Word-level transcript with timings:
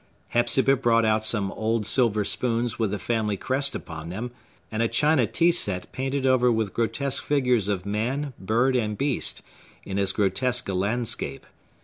Hepzibah 0.29 0.77
brought 0.77 1.05
out 1.05 1.23
some 1.23 1.51
old 1.51 1.85
silver 1.85 2.25
spoons 2.25 2.79
with 2.79 2.89
the 2.89 2.97
family 2.97 3.37
crest 3.37 3.75
upon 3.75 4.09
them, 4.09 4.31
and 4.71 4.81
a 4.81 4.87
china 4.87 5.27
tea 5.27 5.51
set 5.51 5.91
painted 5.91 6.25
over 6.25 6.51
with 6.51 6.73
grotesque 6.73 7.21
figures 7.23 7.67
of 7.67 7.85
man, 7.85 8.33
bird, 8.39 8.75
and 8.75 8.97
beast, 8.97 9.43
in 9.85 9.99
as 9.99 10.11
grotesque 10.11 10.67
a 10.67 10.73
landscape. 10.73 11.45